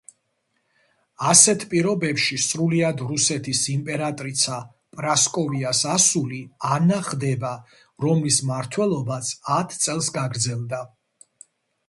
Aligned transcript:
ასეთ 1.31 1.63
პირობებში 1.73 2.37
სრულიად 2.43 3.01
რუსეთის 3.09 3.59
იმპერატრიცა 3.73 4.57
პრასკოვიას 5.01 5.81
ასული, 5.95 6.39
ანა 6.77 6.97
ხდება, 7.11 7.51
რომლის 8.07 8.39
მმართველობაც 8.47 9.29
ათ 9.59 9.77
წელს 9.85 10.09
გაგრძელდა. 10.17 10.81